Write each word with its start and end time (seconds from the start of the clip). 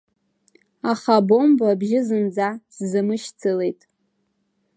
Аха 0.91 1.11
абомба 1.19 1.65
абжьы 1.71 2.01
зынӡа 2.07 2.49
сзамышьцылеит. 2.75 3.81